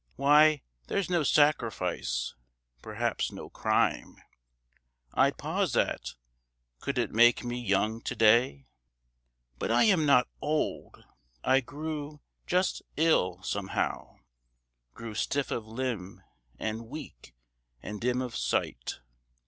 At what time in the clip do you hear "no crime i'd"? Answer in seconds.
3.31-5.37